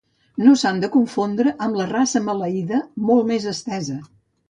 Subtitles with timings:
[0.45, 4.05] No s'han de confondre amb la raça malaia molt més estesa.